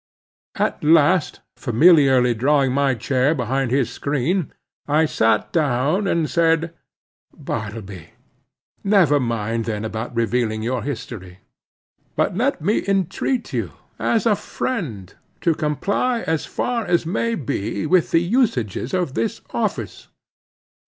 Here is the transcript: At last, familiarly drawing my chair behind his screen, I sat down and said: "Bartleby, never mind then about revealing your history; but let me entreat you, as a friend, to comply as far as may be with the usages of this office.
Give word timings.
At 0.55 0.83
last, 0.83 1.41
familiarly 1.55 2.33
drawing 2.33 2.71
my 2.71 2.95
chair 2.95 3.35
behind 3.35 3.69
his 3.69 3.91
screen, 3.91 4.51
I 4.87 5.05
sat 5.05 5.53
down 5.53 6.07
and 6.07 6.27
said: 6.27 6.73
"Bartleby, 7.35 8.07
never 8.83 9.19
mind 9.19 9.65
then 9.65 9.85
about 9.85 10.15
revealing 10.15 10.63
your 10.63 10.81
history; 10.81 11.41
but 12.15 12.35
let 12.35 12.63
me 12.63 12.83
entreat 12.87 13.53
you, 13.53 13.73
as 13.99 14.25
a 14.25 14.35
friend, 14.35 15.13
to 15.41 15.53
comply 15.53 16.21
as 16.21 16.47
far 16.47 16.83
as 16.83 17.05
may 17.05 17.35
be 17.35 17.85
with 17.85 18.09
the 18.09 18.23
usages 18.23 18.95
of 18.95 19.13
this 19.13 19.39
office. 19.51 20.07